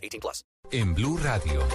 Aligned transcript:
18 0.00 0.20
plus. 0.20 0.44
En 0.72 0.94
Blue 0.94 1.18
Radio. 1.18 1.66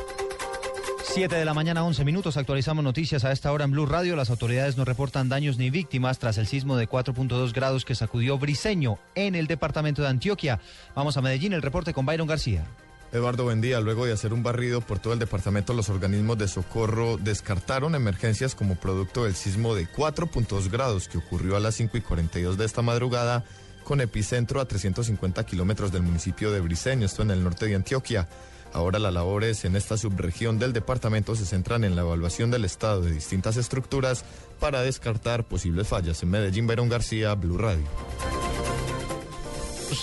7 1.03 1.35
de 1.35 1.45
la 1.45 1.53
mañana, 1.53 1.85
11 1.85 2.03
minutos. 2.03 2.35
Actualizamos 2.35 2.83
noticias 2.83 3.23
a 3.23 3.31
esta 3.31 3.51
hora 3.51 3.65
en 3.65 3.71
Blue 3.71 3.85
Radio. 3.85 4.15
Las 4.15 4.29
autoridades 4.29 4.75
no 4.75 4.85
reportan 4.85 5.29
daños 5.29 5.57
ni 5.57 5.69
víctimas 5.69 6.19
tras 6.19 6.37
el 6.37 6.47
sismo 6.47 6.75
de 6.75 6.89
4.2 6.89 7.53
grados 7.53 7.85
que 7.85 7.95
sacudió 7.95 8.37
Briseño 8.37 8.99
en 9.13 9.35
el 9.35 9.47
departamento 9.47 10.01
de 10.01 10.09
Antioquia. 10.09 10.59
Vamos 10.95 11.15
a 11.15 11.21
Medellín, 11.21 11.53
el 11.53 11.61
reporte 11.61 11.93
con 11.93 12.05
Byron 12.05 12.27
García. 12.27 12.65
Eduardo 13.13 13.45
Bendía, 13.45 13.79
luego 13.79 14.05
de 14.05 14.11
hacer 14.11 14.33
un 14.33 14.43
barrido 14.43 14.81
por 14.81 14.99
todo 14.99 15.13
el 15.13 15.19
departamento, 15.19 15.73
los 15.73 15.87
organismos 15.89 16.37
de 16.37 16.49
socorro 16.49 17.17
descartaron 17.17 17.95
emergencias 17.95 18.55
como 18.55 18.75
producto 18.75 19.23
del 19.23 19.35
sismo 19.35 19.73
de 19.73 19.87
4.2 19.87 20.69
grados 20.69 21.07
que 21.07 21.19
ocurrió 21.19 21.55
a 21.55 21.61
las 21.61 21.75
5 21.75 21.97
y 21.97 22.01
42 22.01 22.57
de 22.57 22.65
esta 22.65 22.81
madrugada 22.81 23.45
con 23.85 24.01
epicentro 24.01 24.59
a 24.59 24.65
350 24.65 25.45
kilómetros 25.45 25.93
del 25.93 26.01
municipio 26.01 26.51
de 26.51 26.59
Briceño, 26.59 27.05
esto 27.05 27.21
en 27.21 27.31
el 27.31 27.41
norte 27.41 27.67
de 27.67 27.75
Antioquia. 27.75 28.27
Ahora 28.73 28.99
las 28.99 29.13
labores 29.13 29.63
en 29.63 29.77
esta 29.77 29.95
subregión 29.95 30.59
del 30.59 30.73
departamento 30.73 31.33
se 31.35 31.45
centran 31.45 31.85
en 31.85 31.95
la 31.95 32.01
evaluación 32.01 32.51
del 32.51 32.65
estado 32.65 33.01
de 33.01 33.11
distintas 33.11 33.55
estructuras 33.55 34.25
para 34.59 34.81
descartar 34.81 35.45
posibles 35.45 35.87
fallas. 35.87 36.21
En 36.23 36.31
Medellín, 36.31 36.67
Verón 36.67 36.89
García, 36.89 37.33
Blue 37.35 37.57
Radio. 37.57 37.85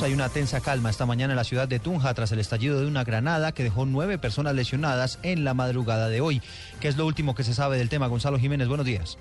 Hay 0.01 0.15
una 0.15 0.31
tensa 0.31 0.61
calma 0.61 0.89
esta 0.89 1.05
mañana 1.05 1.35
en 1.35 1.37
la 1.37 1.45
ciudad 1.45 1.69
de 1.69 1.79
Tunja 1.79 2.15
tras 2.15 2.33
el 2.33 2.39
estallido 2.39 2.81
de 2.81 2.87
una 2.87 3.05
granada 3.05 3.53
que 3.53 3.63
dejó 3.63 3.85
nueve 3.85 4.17
personas 4.17 4.55
lesionadas 4.55 5.19
en 5.23 5.45
la 5.45 5.53
madrugada 5.53 6.09
de 6.09 6.23
hoy. 6.23 6.41
¿Qué 6.81 6.89
es 6.89 6.97
lo 6.97 7.05
último 7.05 7.35
que 7.35 7.45
se 7.45 7.53
sabe 7.53 7.77
del 7.77 7.91
tema? 7.91 8.07
Gonzalo 8.07 8.39
Jiménez, 8.39 8.69
buenos 8.69 8.87
días. 8.87 9.19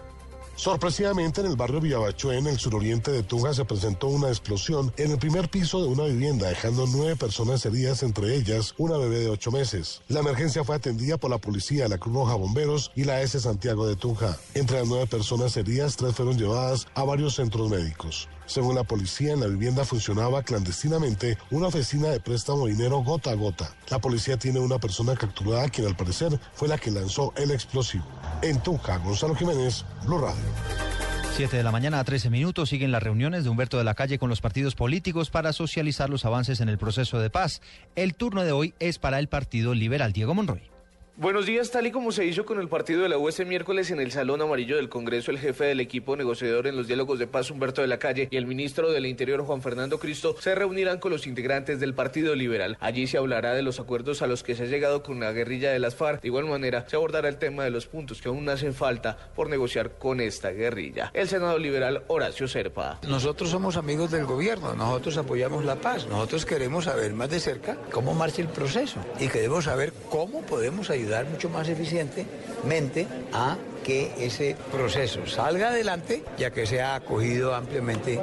Sorpresivamente, 0.56 1.42
en 1.42 1.48
el 1.48 1.56
barrio 1.56 1.82
Villabachué, 1.82 2.38
en 2.38 2.48
el 2.48 2.60
suroriente 2.60 3.12
de 3.12 3.24
Tunja, 3.24 3.54
se 3.54 3.66
presentó 3.66 4.08
una 4.08 4.28
explosión 4.28 4.94
en 4.98 5.12
el 5.12 5.18
primer 5.18 5.50
piso 5.50 5.82
de 5.82 5.88
una 5.88 6.04
vivienda, 6.04 6.50
dejando 6.50 6.86
nueve 6.88 7.16
personas 7.16 7.66
heridas, 7.66 8.04
entre 8.04 8.36
ellas 8.36 8.76
una 8.78 8.98
bebé 8.98 9.20
de 9.20 9.30
ocho 9.30 9.52
meses. 9.52 10.02
La 10.08 10.20
emergencia 10.20 10.64
fue 10.64 10.76
atendida 10.76 11.18
por 11.18 11.32
la 11.32 11.40
policía, 11.40 11.88
la 11.88 11.98
Cruz 11.98 12.14
Roja 12.14 12.36
Bomberos 12.36 12.92
y 12.96 13.06
la 13.06 13.22
S 13.22 13.40
Santiago 13.40 13.88
de 13.88 13.96
Tunja. 13.96 14.38
Entre 14.54 14.80
las 14.80 14.88
nueve 14.88 15.08
personas 15.08 15.58
heridas, 15.58 15.96
tres 15.96 16.16
fueron 16.16 16.38
llevadas 16.38 16.88
a 16.94 17.04
varios 17.04 17.36
centros 17.36 17.70
médicos. 17.70 18.28
Según 18.52 18.76
la 18.76 18.84
policía, 18.84 19.32
en 19.32 19.40
la 19.40 19.48
vivienda 19.48 19.86
funcionaba 19.86 20.44
clandestinamente 20.44 21.38
una 21.52 21.68
oficina 21.68 22.10
de 22.10 22.20
préstamo 22.20 22.66
de 22.66 22.74
dinero 22.74 22.98
gota 22.98 23.32
a 23.32 23.34
gota. 23.34 23.74
La 23.90 24.00
policía 24.00 24.36
tiene 24.36 24.60
una 24.60 24.78
persona 24.78 25.16
capturada 25.16 25.70
quien 25.70 25.88
al 25.88 25.96
parecer 25.96 26.38
fue 26.54 26.68
la 26.68 26.78
que 26.78 26.92
lanzó 26.92 27.32
el 27.38 27.52
explosivo. 27.52 28.04
En 28.42 28.62
Tunja, 28.62 28.98
Gonzalo 28.98 29.36
Jiménez, 29.36 29.86
Blue 30.06 30.18
Radio. 30.18 30.44
7 31.38 31.56
de 31.56 31.64
la 31.64 31.72
mañana 31.72 32.02
a 32.02 32.04
13 32.04 32.30
minutos 32.30 32.68
siguen 32.68 32.92
las 32.92 33.02
reuniones 33.02 33.46
de 33.46 33.50
Humberto 33.50 33.78
de 33.78 33.86
la 33.86 33.94
Calle 33.94 34.20
con 34.20 34.28
los 34.28 34.42
partidos 34.42 34.76
políticos 34.76 35.30
para 35.30 35.54
socializar 35.54 36.10
los 36.10 36.26
avances 36.26 36.60
en 36.60 36.68
el 36.68 36.78
proceso 36.78 37.20
de 37.20 37.30
paz. 37.30 37.62
El 37.96 38.16
turno 38.16 38.44
de 38.44 38.52
hoy 38.52 38.74
es 38.80 39.00
para 39.00 39.20
el 39.20 39.30
Partido 39.30 39.74
Liberal 39.74 40.12
Diego 40.12 40.34
Monroy. 40.34 40.71
Buenos 41.18 41.46
días, 41.46 41.70
tal 41.70 41.86
y 41.86 41.92
como 41.92 42.14
se 42.14 42.26
hizo 42.26 42.46
con 42.46 42.60
el 42.62 42.70
partido 42.70 43.04
de 43.04 43.10
la 43.10 43.18
US 43.18 43.46
miércoles 43.46 43.92
en 43.92 44.00
el 44.00 44.14
Salón 44.14 44.42
Amarillo 44.42 44.78
del 44.78 44.88
Congreso, 44.88 45.30
el 45.30 45.40
jefe 45.40 45.66
del 45.66 45.82
equipo 45.82 46.16
negociador 46.16 46.68
en 46.68 46.78
los 46.78 46.88
diálogos 46.88 47.20
de 47.20 47.28
paz, 47.28 47.52
Humberto 47.52 47.82
de 47.82 47.88
la 47.88 48.00
Calle, 48.00 48.30
y 48.32 48.38
el 48.38 48.48
ministro 48.48 48.92
del 48.92 49.06
Interior, 49.06 49.44
Juan 49.44 49.62
Fernando 49.62 50.00
Cristo, 50.00 50.38
se 50.40 50.56
reunirán 50.56 51.00
con 51.00 51.12
los 51.12 51.28
integrantes 51.28 51.82
del 51.82 51.94
Partido 51.94 52.34
Liberal. 52.34 52.78
Allí 52.80 53.08
se 53.08 53.18
hablará 53.18 53.54
de 53.54 53.62
los 53.62 53.80
acuerdos 53.80 54.22
a 54.22 54.28
los 54.28 54.42
que 54.42 54.56
se 54.56 54.64
ha 54.64 54.68
llegado 54.68 55.04
con 55.04 55.20
la 55.20 55.34
guerrilla 55.34 55.72
de 55.72 55.80
las 55.80 55.96
FARC. 55.96 56.22
De 56.22 56.30
igual 56.30 56.46
manera, 56.46 56.86
se 56.88 56.96
abordará 56.96 57.28
el 57.28 57.38
tema 57.38 57.66
de 57.66 57.72
los 57.72 57.88
puntos 57.88 58.22
que 58.22 58.30
aún 58.30 58.48
hacen 58.48 58.74
falta 58.74 59.18
por 59.36 59.50
negociar 59.50 59.98
con 60.00 60.22
esta 60.22 60.52
guerrilla. 60.52 61.12
El 61.14 61.28
Senado 61.28 61.60
Liberal, 61.60 62.04
Horacio 62.08 62.48
Serpa. 62.48 63.00
Nosotros 63.08 63.50
somos 63.50 63.76
amigos 63.76 64.12
del 64.12 64.26
gobierno, 64.26 64.74
nosotros 64.76 65.18
apoyamos 65.18 65.66
la 65.66 65.76
paz, 65.76 66.08
nosotros 66.08 66.46
queremos 66.46 66.86
saber 66.86 67.14
más 67.14 67.30
de 67.30 67.42
cerca 67.42 67.78
cómo 67.92 68.14
marcha 68.14 68.42
el 68.42 68.48
proceso 68.48 69.00
y 69.20 69.28
queremos 69.28 69.66
saber 69.66 69.94
cómo 70.10 70.42
podemos 70.44 70.90
ayudar 70.90 71.11
mucho 71.30 71.50
más 71.50 71.68
eficientemente 71.68 73.08
a 73.34 73.58
que 73.84 74.12
ese 74.18 74.56
proceso 74.72 75.26
salga 75.26 75.70
adelante 75.70 76.24
ya 76.38 76.52
que 76.52 76.66
sea 76.66 76.96
acogido 76.96 77.54
ampliamente 77.54 78.20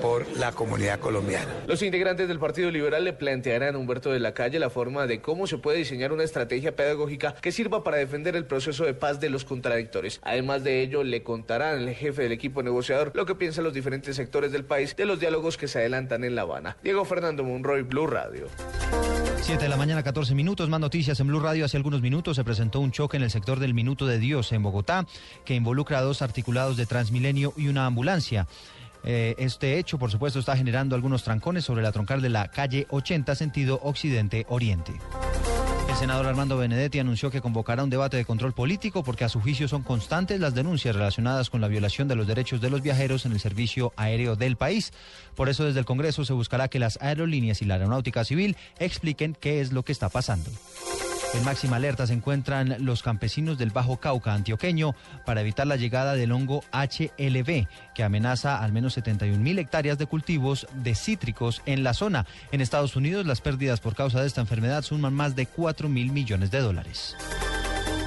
por 0.00 0.26
la 0.38 0.52
comunidad 0.52 0.98
colombiana. 0.98 1.52
Los 1.66 1.82
integrantes 1.82 2.26
del 2.26 2.38
Partido 2.38 2.70
Liberal 2.70 3.04
le 3.04 3.12
plantearán 3.12 3.74
a 3.74 3.78
Humberto 3.78 4.10
de 4.10 4.18
la 4.18 4.32
Calle 4.32 4.58
la 4.58 4.70
forma 4.70 5.06
de 5.06 5.20
cómo 5.20 5.46
se 5.46 5.58
puede 5.58 5.78
diseñar 5.78 6.12
una 6.12 6.24
estrategia 6.24 6.74
pedagógica 6.74 7.34
que 7.34 7.52
sirva 7.52 7.84
para 7.84 7.98
defender 7.98 8.34
el 8.34 8.46
proceso 8.46 8.84
de 8.84 8.94
paz 8.94 9.20
de 9.20 9.28
los 9.28 9.44
contradictores. 9.44 10.20
Además 10.22 10.64
de 10.64 10.80
ello, 10.80 11.04
le 11.04 11.22
contarán 11.22 11.80
al 11.80 11.94
jefe 11.94 12.22
del 12.22 12.32
equipo 12.32 12.62
negociador 12.62 13.12
lo 13.14 13.26
que 13.26 13.34
piensan 13.34 13.64
los 13.64 13.74
diferentes 13.74 14.16
sectores 14.16 14.52
del 14.52 14.64
país 14.64 14.96
de 14.96 15.04
los 15.04 15.20
diálogos 15.20 15.58
que 15.58 15.68
se 15.68 15.80
adelantan 15.80 16.24
en 16.24 16.34
La 16.34 16.42
Habana. 16.42 16.78
Diego 16.82 17.04
Fernando 17.04 17.44
Monroy, 17.44 17.82
Blue 17.82 18.06
Radio. 18.06 18.46
7 19.42 19.62
de 19.64 19.68
la 19.68 19.76
mañana, 19.76 20.02
14 20.02 20.34
minutos. 20.34 20.68
Más 20.68 20.80
noticias 20.80 21.18
en 21.18 21.26
Blue 21.26 21.40
Radio. 21.40 21.64
Hace 21.64 21.76
algunos 21.76 22.02
minutos 22.02 22.36
se 22.36 22.44
presentó 22.44 22.80
un 22.80 22.92
choque 22.92 23.16
en 23.16 23.22
el 23.22 23.30
sector 23.30 23.58
del 23.58 23.74
Minuto 23.74 24.06
de 24.06 24.18
Dios 24.18 24.52
en 24.52 24.62
Bogotá 24.62 25.06
que 25.44 25.54
involucra 25.54 25.98
a 25.98 26.02
dos 26.02 26.22
articulados 26.22 26.76
de 26.76 26.86
Transmilenio 26.86 27.54
y 27.56 27.68
una 27.68 27.86
ambulancia. 27.86 28.46
Eh, 29.02 29.34
este 29.38 29.78
hecho, 29.78 29.98
por 29.98 30.10
supuesto, 30.10 30.38
está 30.38 30.56
generando 30.56 30.94
algunos 30.94 31.24
trancones 31.24 31.64
sobre 31.64 31.82
la 31.82 31.90
troncal 31.90 32.20
de 32.20 32.28
la 32.28 32.48
calle 32.48 32.86
80, 32.90 33.34
sentido 33.34 33.80
occidente-oriente. 33.82 34.92
Senador 36.00 36.28
Armando 36.28 36.56
Benedetti 36.56 36.98
anunció 36.98 37.30
que 37.30 37.42
convocará 37.42 37.84
un 37.84 37.90
debate 37.90 38.16
de 38.16 38.24
control 38.24 38.54
político 38.54 39.04
porque 39.04 39.24
a 39.24 39.28
su 39.28 39.38
juicio 39.38 39.68
son 39.68 39.82
constantes 39.82 40.40
las 40.40 40.54
denuncias 40.54 40.96
relacionadas 40.96 41.50
con 41.50 41.60
la 41.60 41.68
violación 41.68 42.08
de 42.08 42.16
los 42.16 42.26
derechos 42.26 42.62
de 42.62 42.70
los 42.70 42.80
viajeros 42.80 43.26
en 43.26 43.32
el 43.32 43.38
servicio 43.38 43.92
aéreo 43.96 44.34
del 44.34 44.56
país. 44.56 44.94
Por 45.36 45.50
eso 45.50 45.66
desde 45.66 45.78
el 45.78 45.84
Congreso 45.84 46.24
se 46.24 46.32
buscará 46.32 46.68
que 46.68 46.78
las 46.78 46.96
aerolíneas 47.02 47.60
y 47.60 47.66
la 47.66 47.74
aeronáutica 47.74 48.24
civil 48.24 48.56
expliquen 48.78 49.36
qué 49.38 49.60
es 49.60 49.72
lo 49.72 49.82
que 49.82 49.92
está 49.92 50.08
pasando. 50.08 50.50
En 51.32 51.44
máxima 51.44 51.76
alerta 51.76 52.08
se 52.08 52.12
encuentran 52.12 52.76
los 52.80 53.04
campesinos 53.04 53.56
del 53.56 53.70
Bajo 53.70 53.98
Cauca 53.98 54.34
antioqueño 54.34 54.96
para 55.24 55.40
evitar 55.40 55.66
la 55.66 55.76
llegada 55.76 56.14
del 56.14 56.32
hongo 56.32 56.64
HLB, 56.72 57.68
que 57.94 58.02
amenaza 58.02 58.58
al 58.58 58.72
menos 58.72 58.94
71 58.94 59.38
mil 59.38 59.58
hectáreas 59.60 59.96
de 59.96 60.06
cultivos 60.06 60.66
de 60.74 60.96
cítricos 60.96 61.62
en 61.66 61.84
la 61.84 61.94
zona. 61.94 62.26
En 62.50 62.60
Estados 62.60 62.96
Unidos, 62.96 63.26
las 63.26 63.40
pérdidas 63.40 63.78
por 63.78 63.94
causa 63.94 64.20
de 64.20 64.26
esta 64.26 64.40
enfermedad 64.40 64.82
suman 64.82 65.14
más 65.14 65.36
de 65.36 65.46
4 65.46 65.88
mil 65.88 66.10
millones 66.10 66.50
de 66.50 66.60
dólares. 66.60 67.16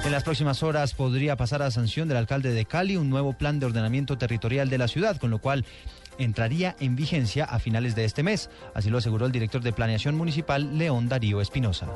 En 0.04 0.12
las 0.12 0.22
próximas 0.22 0.62
horas 0.62 0.92
podría 0.92 1.34
pasar 1.34 1.62
a 1.62 1.70
sanción 1.70 2.08
del 2.08 2.18
alcalde 2.18 2.52
de 2.52 2.66
Cali 2.66 2.98
un 2.98 3.08
nuevo 3.08 3.32
plan 3.32 3.58
de 3.58 3.64
ordenamiento 3.64 4.18
territorial 4.18 4.68
de 4.68 4.76
la 4.76 4.86
ciudad, 4.86 5.16
con 5.16 5.30
lo 5.30 5.38
cual 5.38 5.64
entraría 6.18 6.76
en 6.78 6.94
vigencia 6.94 7.46
a 7.46 7.58
finales 7.58 7.94
de 7.94 8.04
este 8.04 8.22
mes. 8.22 8.50
Así 8.74 8.90
lo 8.90 8.98
aseguró 8.98 9.24
el 9.24 9.32
director 9.32 9.62
de 9.62 9.72
Planeación 9.72 10.14
Municipal, 10.14 10.76
León 10.76 11.08
Darío 11.08 11.40
Espinosa. 11.40 11.88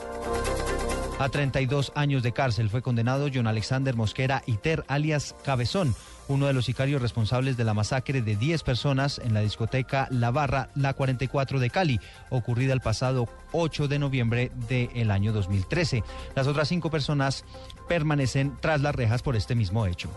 A 1.19 1.29
32 1.29 1.91
años 1.97 2.23
de 2.23 2.31
cárcel 2.31 2.71
fue 2.71 2.81
condenado 2.81 3.29
John 3.33 3.49
Alexander 3.49 3.97
Mosquera 3.97 4.45
Iter, 4.47 4.84
alias 4.87 5.34
Cabezón, 5.45 5.97
uno 6.29 6.47
de 6.47 6.53
los 6.53 6.67
sicarios 6.67 7.03
responsables 7.03 7.56
de 7.56 7.65
la 7.65 7.75
masacre 7.75 8.23
de 8.23 8.37
10 8.37 8.62
personas 8.62 9.19
en 9.19 9.34
la 9.34 9.41
discoteca 9.41 10.07
La 10.12 10.31
Barra, 10.31 10.71
la 10.77 10.95
44 10.95 11.59
de 11.59 11.71
Cali, 11.71 12.01
ocurrida 12.31 12.73
el 12.73 12.81
pasado 12.81 13.28
8 13.51 13.89
de 13.89 13.99
noviembre 13.99 14.53
del 14.69 15.11
año 15.11 15.33
2013. 15.33 16.05
Las 16.37 16.47
otras 16.47 16.69
cinco 16.69 16.89
personas 16.89 17.45
permanecen 17.89 18.57
tras 18.60 18.81
las 18.81 18.95
rejas 18.95 19.22
por 19.22 19.34
este 19.34 19.57
mismo 19.57 19.87
hecho. 19.87 20.10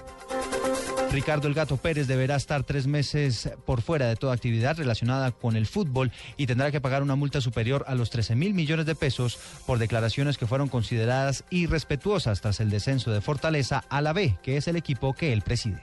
Ricardo 1.12 1.50
El 1.50 1.54
Gato 1.54 1.75
Pérez 1.75 2.08
deberá 2.08 2.38
estar 2.38 2.63
tres 2.63 2.88
meses 2.88 3.50
por 3.66 3.81
fuera 3.81 4.08
de 4.08 4.16
toda 4.16 4.34
actividad 4.34 4.78
relacionada 4.78 5.31
con 5.31 5.58
el 5.58 5.68
fútbol 5.68 6.10
y 6.38 6.48
tendrá 6.48 6.72
que 6.72 6.80
pagar 6.80 7.04
una 7.04 7.16
multa 7.16 7.42
superior 7.42 7.84
a 7.88 7.96
los 7.96 8.10
13 8.10 8.36
mil 8.36 8.54
millones 8.54 8.86
de 8.86 8.96
pesos 8.96 9.38
por 9.68 9.78
declaraciones 9.78 10.38
que 10.38 10.48
fueron 10.48 10.69
consideradas 10.69 11.44
irrespetuosas 11.50 12.40
tras 12.40 12.62
el 12.62 12.69
descenso 12.69 13.12
de 13.12 13.19
Fortaleza 13.19 13.84
a 13.90 14.02
la 14.02 14.13
B, 14.13 14.38
que 14.42 14.56
es 14.56 14.69
el 14.69 14.78
equipo 14.78 15.13
que 15.13 15.34
él 15.34 15.42
preside. 15.42 15.81